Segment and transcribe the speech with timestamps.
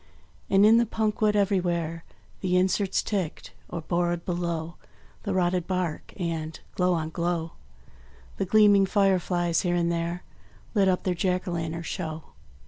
[0.49, 2.03] And in the punk wood everywhere
[2.39, 4.77] The inserts ticked, or bored below
[5.21, 7.51] The rotted bark; and, glow on glow,
[8.37, 10.23] The gleaming fireflies here and there
[10.73, 12.23] Lit up their Jack o' lantern show.